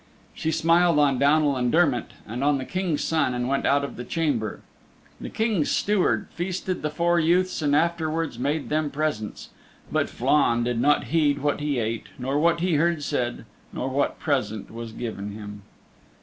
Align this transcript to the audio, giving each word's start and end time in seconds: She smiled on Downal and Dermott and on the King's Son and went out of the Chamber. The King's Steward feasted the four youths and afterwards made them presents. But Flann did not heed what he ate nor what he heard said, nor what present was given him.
She 0.33 0.49
smiled 0.49 0.97
on 0.97 1.19
Downal 1.19 1.55
and 1.55 1.71
Dermott 1.71 2.13
and 2.25 2.43
on 2.43 2.57
the 2.57 2.65
King's 2.65 3.03
Son 3.03 3.35
and 3.35 3.47
went 3.47 3.67
out 3.67 3.83
of 3.83 3.97
the 3.97 4.03
Chamber. 4.03 4.61
The 5.19 5.29
King's 5.29 5.69
Steward 5.69 6.25
feasted 6.31 6.81
the 6.81 6.89
four 6.89 7.19
youths 7.19 7.61
and 7.61 7.75
afterwards 7.75 8.39
made 8.39 8.69
them 8.69 8.89
presents. 8.89 9.49
But 9.91 10.09
Flann 10.09 10.63
did 10.63 10.81
not 10.81 11.03
heed 11.13 11.37
what 11.37 11.59
he 11.59 11.77
ate 11.77 12.07
nor 12.17 12.39
what 12.39 12.61
he 12.61 12.73
heard 12.77 13.03
said, 13.03 13.45
nor 13.71 13.89
what 13.89 14.17
present 14.19 14.71
was 14.73 14.91
given 14.91 15.33
him. 15.33 15.61